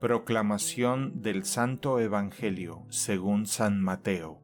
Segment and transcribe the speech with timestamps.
[0.00, 4.40] Proclamación del Santo Evangelio según San Mateo.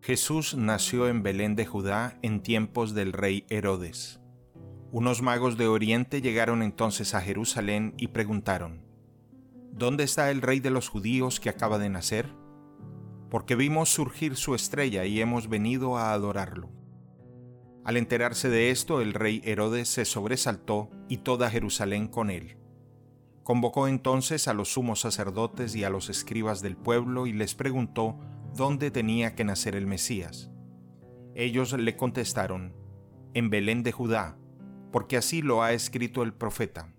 [0.00, 4.20] Jesús nació en Belén de Judá en tiempos del rey Herodes.
[4.92, 8.86] Unos magos de Oriente llegaron entonces a Jerusalén y preguntaron,
[9.72, 12.32] ¿Dónde está el rey de los judíos que acaba de nacer?
[13.30, 16.81] Porque vimos surgir su estrella y hemos venido a adorarlo.
[17.84, 22.56] Al enterarse de esto, el rey Herodes se sobresaltó y toda Jerusalén con él.
[23.42, 28.20] Convocó entonces a los sumos sacerdotes y a los escribas del pueblo y les preguntó
[28.54, 30.48] dónde tenía que nacer el Mesías.
[31.34, 32.72] Ellos le contestaron,
[33.34, 34.38] en Belén de Judá,
[34.92, 36.94] porque así lo ha escrito el profeta.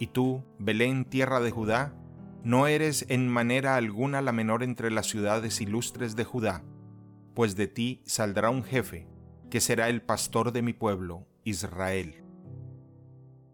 [0.00, 1.94] Y tú, Belén, tierra de Judá,
[2.42, 6.64] no eres en manera alguna la menor entre las ciudades ilustres de Judá,
[7.34, 9.06] pues de ti saldrá un jefe
[9.50, 12.22] que será el pastor de mi pueblo, Israel.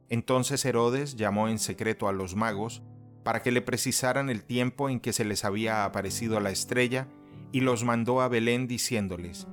[0.09, 2.83] Entonces Herodes llamó en secreto a los magos
[3.25, 7.09] para que le precisaran el tiempo en que se les había aparecido la estrella
[7.51, 9.49] y los mandó a Belén diciéndoles,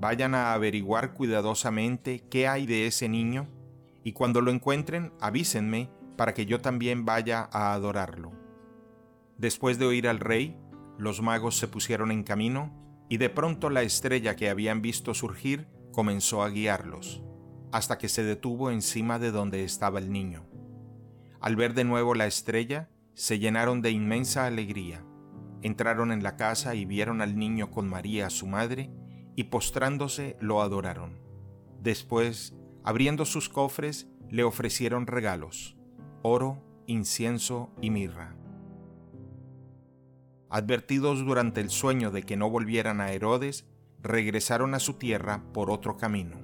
[0.00, 3.48] Vayan a averiguar cuidadosamente qué hay de ese niño,
[4.02, 8.32] y cuando lo encuentren avísenme para que yo también vaya a adorarlo.
[9.38, 10.56] Después de oír al rey,
[10.98, 12.72] los magos se pusieron en camino
[13.12, 17.22] y de pronto la estrella que habían visto surgir comenzó a guiarlos,
[17.70, 20.46] hasta que se detuvo encima de donde estaba el niño.
[21.38, 25.04] Al ver de nuevo la estrella, se llenaron de inmensa alegría.
[25.60, 28.90] Entraron en la casa y vieron al niño con María, su madre,
[29.36, 31.20] y postrándose lo adoraron.
[31.82, 35.76] Después, abriendo sus cofres, le ofrecieron regalos,
[36.22, 38.41] oro, incienso y mirra.
[40.54, 43.64] Advertidos durante el sueño de que no volvieran a Herodes,
[44.02, 46.36] regresaron a su tierra por otro camino.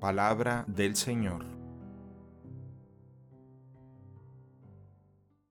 [0.00, 1.57] Palabra del Señor.